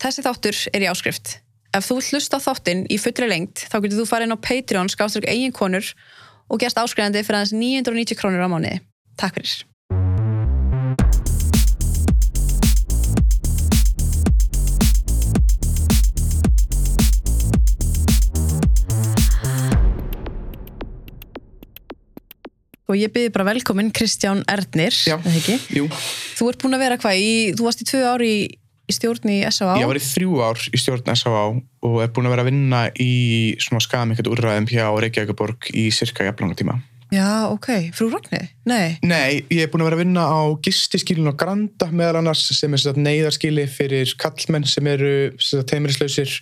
Þessi 0.00 0.22
þáttur 0.24 0.56
er 0.72 0.84
í 0.86 0.88
áskrift. 0.88 1.34
Ef 1.76 1.84
þú 1.84 1.98
vilt 1.98 2.14
hlusta 2.14 2.38
á 2.40 2.44
þáttinn 2.48 2.86
í 2.88 2.96
fullri 2.98 3.26
lengt, 3.28 3.66
þá 3.68 3.76
getur 3.84 4.00
þú 4.00 4.06
farið 4.08 4.30
inn 4.30 4.36
á 4.40 4.44
Patreon 4.48 4.88
skáströkk 4.88 5.28
eigin 5.28 5.52
konur 5.52 5.92
og 6.48 6.62
gerst 6.62 6.80
áskrifandi 6.80 7.20
fyrir 7.20 7.42
aðeins 7.42 7.52
990 7.84 8.16
krónur 8.16 8.40
á 8.40 8.48
mánuði. 8.48 8.80
Takk 9.20 9.36
fyrir. 9.36 9.66
Og 22.90 22.96
ég 22.98 23.12
byrði 23.12 23.30
bara 23.36 23.46
velkominn 23.52 23.92
Kristján 23.94 24.40
Ernir, 24.50 24.96
Já. 25.06 25.14
Jú, 25.70 25.84
Þú 26.40 26.48
ert 26.50 26.64
búin 26.64 26.74
að 26.74 26.82
vera 26.88 26.96
hvað 26.98 27.20
í, 27.20 27.30
þú 27.54 27.68
varst 27.68 27.84
í 27.84 27.86
tvö 27.86 28.00
ári 28.08 28.30
í, 28.32 28.40
í 28.90 28.94
stjórn 28.96 29.32
í 29.32 29.40
S.A.A. 29.48 29.78
ég 29.80 29.88
var 29.90 29.98
í 30.00 30.04
þrjú 30.04 30.42
ár 30.44 30.60
í 30.70 30.80
stjórn 30.80 31.14
S.A.A. 31.14 31.44
og 31.86 31.98
er 32.04 32.12
búin 32.14 32.28
að 32.28 32.36
vera 32.36 32.46
að 32.46 32.52
vinna 32.52 32.84
í 33.00 33.12
svona 33.62 33.82
skamikkert 33.84 34.30
úrræðum 34.30 34.70
hjá 34.70 34.86
Reykjavíkuborg 34.90 35.70
í 35.72 35.88
cirka 35.94 36.26
jafnlanga 36.26 36.58
tíma. 36.58 36.80
Já, 37.10 37.50
ok. 37.50 37.90
Frú 37.90 38.06
Ragnir? 38.12 38.52
Nei. 38.70 38.94
Nei, 39.02 39.42
ég 39.50 39.64
er 39.64 39.70
búin 39.72 39.82
að 39.82 39.88
vera 39.88 39.96
að 39.98 40.02
vinna 40.04 40.26
á 40.30 40.40
gistiskílun 40.62 41.32
og 41.32 41.38
granda 41.40 41.88
meðal 41.90 42.20
annars 42.20 42.44
sem 42.54 42.70
er 42.70 42.82
svona 42.82 43.02
neyðarskíli 43.08 43.64
fyrir 43.70 44.12
kallmenn 44.20 44.66
sem 44.70 44.86
eru 44.86 45.10
teimirislausir 45.66 46.36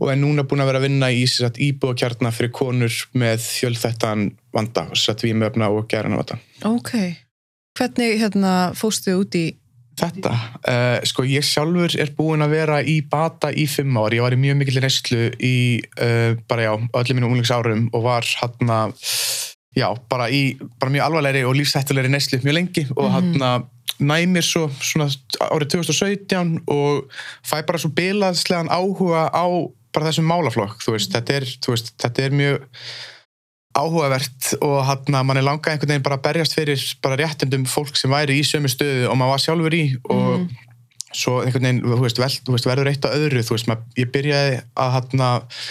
og 0.00 0.10
er 0.10 0.18
núna 0.18 0.42
búin 0.42 0.64
að 0.64 0.72
vera 0.72 0.82
að 0.82 0.88
vinna 0.88 1.12
í 1.14 1.22
svona 1.30 1.54
íbúðakjarna 1.68 2.34
fyrir 2.34 2.50
konur 2.58 2.98
með 3.14 3.46
fjölþættan 3.46 4.26
vanda, 4.58 4.88
svona 4.98 5.22
vímöfna 5.22 5.70
og 5.70 5.86
gerana 5.92 6.18
vanda. 6.18 6.40
Ok. 6.66 6.92
Hvernig 7.78 8.18
hérna 8.18 8.58
fóstu 8.74 9.14
út 9.20 9.38
í... 9.38 9.46
Þetta, 9.98 10.34
uh, 10.62 10.98
sko 11.08 11.24
ég 11.26 11.46
sjálfur 11.46 11.96
er 11.98 12.12
búinn 12.16 12.44
að 12.44 12.54
vera 12.54 12.78
í 12.82 13.00
bata 13.10 13.50
í 13.50 13.66
fimm 13.70 13.96
ár, 13.98 14.14
ég 14.14 14.22
var 14.22 14.36
í 14.36 14.40
mjög 14.40 14.60
mikil 14.60 14.82
reynslu 14.84 15.24
í 15.42 15.56
uh, 15.98 16.36
bara 16.50 16.68
já, 16.68 16.72
öllum 16.76 17.18
mínum 17.18 17.32
unglingsárum 17.32 17.88
og 17.92 18.06
var 18.06 18.28
hann 18.42 18.94
já, 19.74 19.88
bara 20.10 20.28
í 20.30 20.42
bara 20.78 20.94
mjög 20.94 21.08
alvarlegri 21.08 21.42
og 21.48 21.58
lífsættulegri 21.58 22.12
reynslu 22.14 22.40
mjög 22.44 22.58
lengi 22.60 22.86
og 22.94 23.10
hann 23.16 23.66
næmir 23.98 24.46
svo 24.46 24.68
svona 24.78 25.08
árið 25.48 25.74
2017 25.78 26.62
og 26.70 27.08
fæ 27.46 27.60
bara 27.66 27.80
svo 27.82 27.90
bilaðslegan 27.96 28.70
áhuga 28.70 29.26
á 29.34 29.46
bara 29.94 30.10
þessum 30.10 30.28
málaflokk, 30.30 30.82
þú 30.84 30.94
veist, 30.94 31.14
þetta 31.14 31.38
er, 31.40 31.46
þú 31.64 31.74
veist, 31.74 31.94
þetta 31.98 32.26
er 32.26 32.36
mjög 32.38 32.66
áhugavert 33.78 34.54
og 34.64 34.78
hann 34.88 35.18
að 35.20 35.28
mann 35.28 35.40
er 35.40 35.46
langað 35.46 35.74
einhvern 35.74 35.94
veginn 35.94 36.06
bara 36.06 36.18
að 36.18 36.24
berjast 36.28 36.56
fyrir 36.58 36.82
bara 37.04 37.18
réttundum 37.20 37.68
fólk 37.68 37.98
sem 37.98 38.12
væri 38.12 38.40
í 38.40 38.46
sömu 38.46 38.70
stöðu 38.72 39.06
og 39.10 39.18
maður 39.20 39.34
var 39.34 39.44
sjálfur 39.44 39.78
í 39.78 39.84
og 40.14 40.48
svo 41.14 41.38
einhvern 41.42 41.64
veginn, 41.64 41.84
þú 41.86 42.02
veist, 42.02 42.20
vel, 42.20 42.32
þú 42.44 42.56
veist 42.56 42.68
verður 42.68 42.90
eitt 42.90 43.06
á 43.06 43.14
öðru, 43.14 43.44
þú 43.46 43.56
veist, 43.56 43.70
maður, 43.70 43.86
ég 43.98 44.10
byrjaði 44.12 44.58
að 44.76 44.92
hann 44.98 45.24
að 45.28 45.64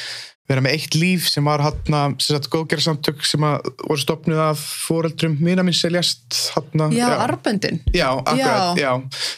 vera 0.47 0.63
með 0.63 0.77
eitt 0.77 0.95
líf 0.95 1.25
sem 1.27 1.47
var 1.47 1.61
hann 1.63 1.95
að, 1.97 2.13
sem 2.23 2.37
sagt, 2.37 2.47
góðgerðarsamtök 2.53 3.25
sem 3.27 3.43
að 3.43 3.67
voru 3.81 3.99
stopnuð 3.99 4.39
af 4.45 4.61
fóreldrum 4.87 5.35
vina 5.43 5.65
minn 5.65 5.75
sem 5.75 5.91
lést 5.91 6.37
hann 6.55 6.85
að 6.85 6.95
Já, 6.95 7.07
arböndin. 7.25 7.81
Já, 7.91 8.07
akkurat, 8.15 8.79
já. 8.79 8.93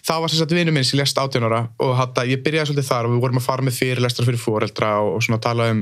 Það 0.06 0.22
var 0.22 0.34
sem 0.34 0.42
sagt 0.44 0.54
vinnu 0.54 0.76
minn 0.76 0.86
sem 0.86 1.02
lést 1.02 1.18
18 1.18 1.48
ára 1.50 1.64
og 1.82 1.96
hatta, 1.98 2.28
ég 2.30 2.44
byrjaði 2.46 2.72
svolítið 2.72 2.92
þar 2.92 3.10
og 3.10 3.16
við 3.16 3.26
vorum 3.26 3.42
að 3.42 3.48
fara 3.48 3.66
með 3.66 3.80
fyrirlestra 3.82 4.28
fyrir 4.30 4.44
fóreldra 4.44 4.92
og, 5.02 5.16
og 5.18 5.26
svona 5.26 5.42
tala 5.42 5.72
um 5.74 5.82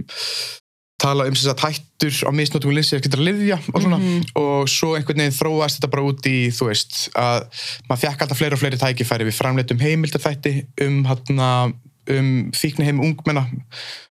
tala 0.97 1.27
um 1.29 1.35
sem 1.37 1.45
sagt 1.45 1.61
hættur 1.61 2.15
á 2.25 2.31
misnótum 2.33 2.73
linsir 2.73 3.01
getur 3.03 3.21
að 3.21 3.29
livja 3.29 3.59
og 3.73 3.83
svona. 3.83 3.99
Og 4.39 4.69
svo 4.71 4.95
einhvern 4.97 5.21
veginn 5.21 5.35
þróast 5.37 5.77
þetta 5.77 5.91
bara 5.93 6.07
út 6.09 6.29
í 6.29 6.37
þú 6.53 6.71
veist 6.71 7.03
að 7.13 7.45
maður 7.89 8.03
fekk 8.03 8.25
alltaf 8.25 8.41
fleiri 8.41 8.57
og 8.57 8.63
fleiri 8.63 8.81
tækifæri. 8.81 9.27
Við 9.29 9.37
framleitum 9.37 9.83
heimildaþætti 9.83 10.55
um 10.87 10.99
hérna 11.07 11.51
um 12.17 12.29
fíkniheim 12.55 13.01
ungmenna 13.03 13.45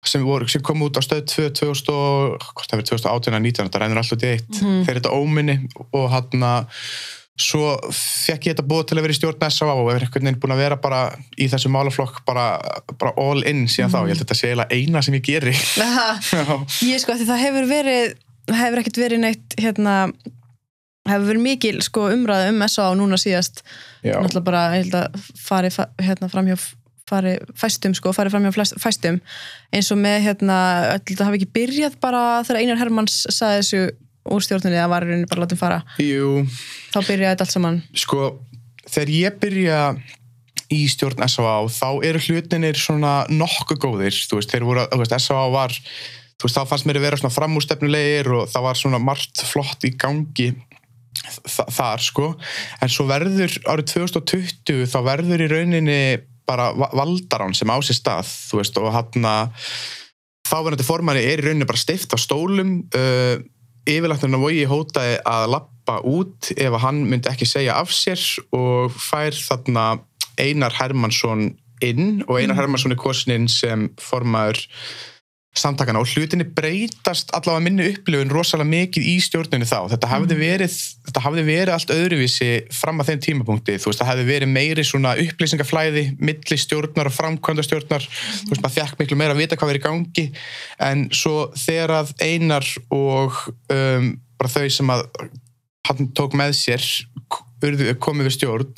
sem, 0.07 0.23
voru, 0.25 0.49
sem 0.49 0.63
kom 0.65 0.81
út 0.87 0.97
á 0.97 1.03
stöð 1.05 1.27
2 1.29 1.49
2000 1.61 1.93
og, 1.93 2.37
hvort 2.41 2.71
það 2.71 2.81
verið 2.81 2.93
2018 2.95 3.35
eða 3.35 3.43
19 3.45 3.69
þetta 3.69 3.83
rænur 3.83 4.01
alltaf 4.01 4.21
til 4.21 4.35
eitt. 4.35 4.53
Þegar 4.87 5.01
þetta 5.01 5.17
óminni 5.17 5.57
og 5.91 6.07
hérna 6.15 6.53
svo 7.41 7.71
fekk 7.95 8.47
ég 8.49 8.55
þetta 8.55 8.67
búið 8.69 8.89
til 8.91 8.99
að 8.99 9.05
vera 9.07 9.15
í 9.15 9.19
stjórn 9.19 9.45
S.A.A. 9.49 9.75
og 9.75 9.91
er 9.95 10.05
einhvern 10.05 10.27
veginn 10.29 10.41
búin 10.43 10.55
að 10.55 10.61
vera 10.65 10.77
bara 10.83 10.99
í 11.41 11.47
þessu 11.53 11.71
málaflokk 11.73 12.21
bara, 12.29 12.45
bara 13.01 13.15
all 13.21 13.41
in 13.49 13.65
síðan 13.71 13.93
þá, 13.95 14.01
ég 14.05 14.13
held 14.13 14.19
að 14.19 14.25
þetta 14.27 14.39
sé 14.41 14.51
eiginlega 14.51 14.77
eina 14.81 15.03
sem 15.07 15.17
ég 15.17 15.25
geri 15.31 15.55
ég 16.93 17.01
sko, 17.03 17.17
það 17.23 17.43
hefur 17.47 17.71
verið, 17.71 18.13
það 18.51 18.61
hefur 18.65 18.83
ekkert 18.83 19.01
verið 19.05 19.23
neitt, 19.25 19.57
hérna, 19.61 19.95
hefur 21.09 21.31
verið 21.31 21.45
mikil 21.47 21.79
sko 21.87 22.09
umræða 22.15 22.51
um 22.53 22.67
S.A.A. 22.69 22.91
núna 23.01 23.19
síðast, 23.21 23.65
Já. 24.05 24.19
náttúrulega 24.21 24.47
bara, 24.51 24.67
ég 24.77 24.85
held 24.85 24.99
að 25.01 25.25
fari 25.47 25.73
fa- 25.75 25.89
hérna 26.03 26.29
framhjá 26.33 26.59
fari 27.11 27.33
fæstum 27.59 27.95
sko, 27.99 28.13
fari 28.15 28.31
framhjá 28.31 28.53
fæstum 28.79 29.17
eins 29.75 29.89
og 29.91 29.99
með 29.99 30.21
hérna, 30.29 30.59
þetta 31.09 31.27
hafi 31.27 31.41
ekki 31.41 31.49
byrjað 31.57 31.97
bara 32.05 32.21
þegar 32.47 32.61
Einar 32.63 32.79
Hermanns 32.85 33.17
saði 33.35 33.65
þessu 33.65 33.81
úr 34.31 34.45
stjórninni 34.47 34.79
að 34.81 34.93
var 34.95 35.07
rauninni 35.07 35.29
bara 35.31 35.45
látum 35.45 35.61
fara 35.61 35.83
Jú, 36.03 36.45
þá 36.95 36.99
byrjaði 37.03 37.29
þetta 37.33 37.47
allt 37.47 37.57
saman 37.57 37.83
sko 38.05 38.23
þegar 38.91 39.13
ég 39.17 39.39
byrja 39.43 39.81
í 40.71 40.81
stjórn 40.91 41.25
S.A.A. 41.27 41.67
þá 41.67 41.89
eru 42.07 42.21
hlutinir 42.29 42.79
svona 42.79 43.25
nokkuð 43.31 43.79
góðir, 43.83 44.15
þú 44.15 44.39
veist, 44.39 44.53
þeir 44.55 44.67
voru 44.69 44.85
þú 44.93 45.01
veist, 45.03 45.15
S.A.A. 45.19 45.49
var, 45.51 45.75
þú 46.39 46.47
veist, 46.47 46.59
þá 46.61 46.71
fannst 46.71 46.87
mér 46.87 47.01
að 47.01 47.07
vera 47.09 47.19
svona 47.19 47.35
framústefnulegir 47.35 48.31
og 48.39 48.45
það 48.53 48.67
var 48.69 48.79
svona 48.79 49.01
margt 49.03 49.43
flott 49.51 49.87
í 49.89 49.91
gangi 49.99 50.53
þa 51.51 51.65
þar, 51.75 52.05
sko, 52.07 52.29
en 52.87 52.93
svo 52.95 53.09
verður 53.11 53.57
árið 53.67 53.89
2020 53.97 54.87
þá 54.93 54.99
verður 55.09 55.43
í 55.43 55.49
rauninni 55.51 55.99
bara 56.47 56.71
va- 56.75 56.93
valdarán 57.03 57.55
sem 57.59 57.71
á 57.71 57.77
sér 57.83 57.99
stað, 57.99 58.31
þú 58.51 58.61
veist, 58.63 58.79
og 58.79 58.95
hann 58.95 59.27
að 59.27 59.67
þáverandi 60.51 60.87
formari 60.87 61.27
er 61.27 61.43
í 61.43 61.49
rauninni 61.49 61.67
bara 61.67 61.83
stift 61.83 62.15
á 62.15 62.19
stólum 62.19 62.77
uh, 62.95 63.43
yfirlækturinn 63.99 64.39
að 64.39 64.45
vogi 64.45 64.67
hótaði 64.71 65.17
að 65.29 65.47
lappa 65.55 65.99
út 66.07 66.51
ef 66.57 66.77
hann 66.85 67.03
myndi 67.11 67.31
ekki 67.31 67.49
segja 67.49 67.79
af 67.81 67.93
sér 67.95 68.23
og 68.57 68.95
fær 68.95 69.37
þarna 69.37 69.87
Einar 70.41 70.77
Hermansson 70.77 71.51
inn 71.85 72.23
og 72.27 72.39
Einar 72.41 72.59
Hermansson 72.61 72.95
er 72.95 73.01
kosin 73.01 73.35
inn 73.35 73.49
sem 73.51 73.89
formaður 74.01 74.63
samtakana 75.57 75.99
og 75.99 76.07
hlutinni 76.07 76.45
breytast 76.47 77.33
allavega 77.35 77.65
minni 77.65 77.89
upplifun 77.91 78.31
rosalega 78.31 78.71
mikið 78.71 79.09
í 79.11 79.17
stjórnunni 79.25 79.67
þá. 79.67 79.91
Þetta 79.91 80.11
hafði 80.13 80.37
verið, 80.39 80.77
þetta 81.09 81.25
hafði 81.25 81.45
verið 81.49 81.75
allt 81.75 81.93
öðruvísi 81.95 82.51
fram 82.75 83.03
að 83.03 83.11
þeim 83.11 83.25
tímapunkti. 83.27 83.77
Þú 83.83 83.91
veist, 83.91 84.03
það 84.03 84.13
hafði 84.13 84.29
verið 84.31 84.53
meiri 84.55 84.87
svona 84.87 85.17
upplýsingaflæði 85.25 86.07
milli 86.23 86.61
stjórnar 86.63 87.11
og 87.11 87.17
framkvæmda 87.17 87.67
stjórnar. 87.67 88.07
Þú 88.07 88.55
veist, 88.55 88.63
maður 88.63 88.77
fekk 88.79 89.03
miklu 89.03 89.19
meira 89.19 89.35
að 89.35 89.43
vita 89.43 89.59
hvað 89.59 89.73
verið 89.73 89.83
í 89.83 89.87
gangi. 89.89 90.27
En 90.87 91.07
svo 91.11 91.37
þegar 91.59 91.97
að 91.99 92.15
Einar 92.23 92.73
og 92.95 93.45
um, 93.75 94.13
bara 94.39 94.55
þau 94.55 94.69
sem 94.71 94.95
að 94.95 95.07
hann 95.91 96.13
tók 96.17 96.37
með 96.39 96.55
sér 96.59 96.85
komið 98.01 98.25
við 98.25 98.35
stjórn 98.39 98.71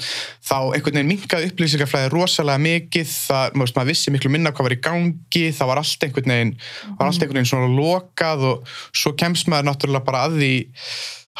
þá 0.42 0.56
einhvern 0.74 0.96
veginn 0.98 1.10
minkaði 1.12 1.50
upplýsingaflæði 1.52 2.08
rosalega 2.12 2.62
mikið, 2.64 3.12
það, 3.28 3.56
maður, 3.60 3.74
maður 3.76 3.90
vissi 3.92 4.14
miklu 4.14 4.32
minna 4.34 4.52
hvað 4.52 4.66
var 4.68 4.74
í 4.74 4.80
gangi, 4.82 5.44
það 5.54 5.70
var 5.70 5.80
allt 5.82 6.06
einhvern 6.08 6.32
veginn 6.34 6.54
var 6.98 7.06
allt 7.06 7.22
einhvern 7.22 7.38
veginn 7.38 7.50
svona 7.52 7.70
lokað 7.76 8.46
og 8.50 8.72
svo 8.90 9.14
kemst 9.22 9.50
maður 9.52 9.68
náttúrulega 9.70 10.08
bara 10.08 10.24
að 10.26 10.40
því 10.40 10.50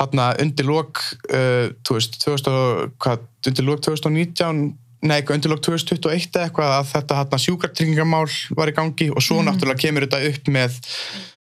hérna 0.00 0.28
undir 0.40 0.70
lok 0.70 1.02
uh, 1.34 1.66
þú 1.84 1.98
veist, 1.98 2.20
2000, 2.22 2.54
og- 2.54 2.94
hvað, 3.02 3.26
undir 3.50 3.66
lok 3.68 3.82
2019 3.88 4.62
nei, 5.02 5.18
undir 5.34 5.50
lok 5.50 5.64
2021 5.66 6.30
eða 6.30 6.46
eitthvað 6.46 6.72
að 6.78 6.90
þetta 6.94 7.18
hérna 7.18 7.42
sjúkartryggingamál 7.42 8.28
var 8.54 8.70
í 8.70 8.76
gangi 8.78 9.10
og 9.10 9.24
svo 9.26 9.42
náttúrulega 9.42 9.82
kemur 9.82 10.06
þetta 10.06 10.22
upp 10.30 10.50
með 10.54 10.78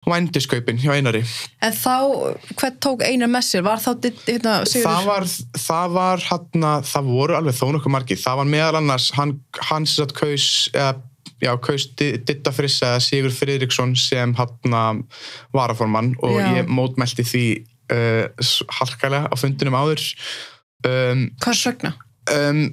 vændiskaupin 0.08 0.80
hjá 0.80 0.94
einari 0.96 1.22
en 1.66 1.74
þá, 1.76 1.96
hvern 2.56 2.78
tók 2.84 3.04
Einar 3.04 3.30
með 3.32 3.46
sér 3.50 3.66
var 3.66 3.82
þá 3.84 3.92
hérna, 4.00 4.54
það 4.70 5.06
var, 5.10 5.28
það 5.60 5.94
var 5.98 6.24
hann 6.30 6.68
það 6.88 7.10
voru 7.12 7.38
alveg 7.40 7.58
þó 7.60 7.66
nokkuð 7.76 7.94
margir 7.98 8.22
það 8.22 8.40
var 8.42 8.50
meðal 8.54 8.80
annars, 8.80 9.10
hann, 9.18 9.36
hann 9.70 9.88
sem 9.90 10.06
sagt 10.06 10.16
kaus 10.18 10.48
eða, 10.74 10.94
já, 11.44 11.52
kaus 11.68 11.90
Di- 12.00 12.14
Ditta 12.24 12.54
Frissa 12.56 12.94
eða 12.96 13.04
Sigur 13.04 13.36
Friðriksson 13.36 13.96
sem 14.00 14.36
hann 14.40 15.04
varaformann 15.56 16.14
og 16.24 16.40
Já. 16.40 16.48
ég 16.62 16.72
mótmælti 16.72 17.28
því 17.28 17.46
uh, 17.92 18.52
harkalega 18.80 19.28
á 19.28 19.36
fundinum 19.40 19.78
áður 19.80 20.04
um, 20.88 21.28
hvers 21.44 21.66
vegna? 21.68 21.94
um, 22.32 22.66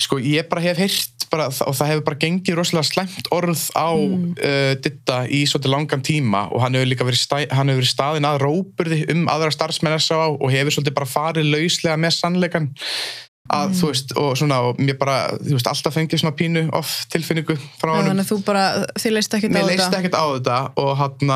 sko 0.00 0.18
ég 0.22 0.48
bara 0.48 0.64
hef 0.64 0.80
heyrt 0.80 1.19
bara, 1.32 1.48
og 1.66 1.76
það 1.78 1.92
hefur 1.92 2.04
bara 2.08 2.20
gengið 2.24 2.58
rosalega 2.58 2.88
slæmt 2.88 3.30
orð 3.34 3.64
á 3.76 3.90
uh, 3.94 4.72
Ditta 4.82 5.22
í 5.30 5.42
svolítið 5.48 5.74
langan 5.74 6.04
tíma 6.06 6.46
og 6.50 6.64
hann 6.64 6.78
hefur 6.78 6.90
líka 6.92 7.06
verið, 7.08 7.22
stæ, 7.22 7.38
hann 7.54 7.72
hefur 7.72 7.82
verið 7.82 7.94
staðin 7.94 8.28
að 8.28 8.40
róburði 8.44 9.00
um 9.14 9.26
aðra 9.32 9.54
starfsmenn 9.54 9.98
S.A. 9.98 10.28
og 10.30 10.46
hefur 10.52 10.76
svolítið 10.76 10.98
bara 10.98 11.10
farið 11.10 11.50
lauslega 11.54 11.98
með 12.00 12.16
sannleikan 12.18 12.70
að 13.50 13.74
þú 13.78 13.90
veist 13.90 14.12
og 14.20 14.30
svona 14.38 14.58
og 14.68 14.80
mér 14.82 14.98
bara, 15.00 15.16
þú 15.38 15.56
veist, 15.56 15.70
alltaf 15.70 15.96
fengið 15.96 16.22
svona 16.22 16.36
pínu 16.38 16.64
off 16.76 16.92
tilfinningu 17.12 17.56
frá 17.80 17.92
honum 17.96 18.12
þannig 18.12 18.26
að 18.26 18.30
þú 18.30 18.38
bara, 18.46 18.64
þið 19.02 19.16
leist 19.16 19.36
ekki 19.38 19.50
Mér 19.52 19.68
leist 19.68 19.96
ekkert 19.98 20.18
á 20.18 20.24
þetta 20.26 20.58
og 20.80 20.92
hann 21.00 21.34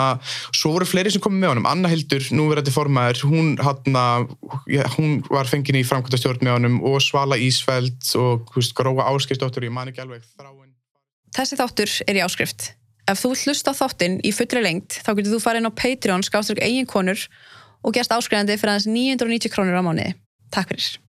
svo 0.55 0.75
voru 0.77 0.89
fleiri 0.89 1.15
sem 1.15 1.25
komið 1.25 1.43
með 1.43 1.55
honum 1.55 1.71
Anna 1.71 1.91
Hildur, 1.93 2.29
núverandi 2.35 2.75
formaður 2.75 3.25
hún, 3.31 3.55
hana, 3.59 4.05
hún 4.97 5.19
var 5.31 5.51
fengin 5.51 5.81
í 5.81 5.87
framkvæmta 5.87 6.21
stjórn 6.21 6.47
með 6.47 6.59
honum 6.59 6.79
og 6.87 7.01
Svala 7.05 7.41
Ísfeld 7.41 8.15
og 8.21 8.55
veist, 8.55 8.77
Gróa 8.79 9.11
Áskistóttur, 9.11 9.67
ég 9.67 9.75
man 9.75 9.91
ekki 9.91 10.05
alveg 10.05 10.23
þráin 10.35 10.73
Þessi 11.35 11.59
þáttur 11.59 11.93
er 12.07 12.19
í 12.21 12.23
áskrift. 12.23 12.69
Ef 13.11 13.21
þú 13.21 13.33
hlusta 13.35 13.75
á 13.75 13.79
þáttinn 13.83 14.21
í 14.25 14.31
fullri 14.33 14.63
lengt 14.63 15.01
þá 15.03 15.11
getur 15.19 15.35
þú 15.35 15.41
farið 15.43 15.65
inn 15.65 15.69
á 15.69 15.79
Patreon 15.83 16.25
skáströk 16.25 16.63
eigin 16.63 16.87
konur 16.89 17.27
og 17.83 17.97
gerst 17.97 18.15
áskrifandi 18.15 18.57
fyrir 18.57 18.77
aðeins 18.77 18.87
990 18.87 19.53
krónur 19.53 19.77
á 19.77 19.83
mánuði. 19.83 20.15
Takk 20.55 20.71
fyrir. 20.71 21.04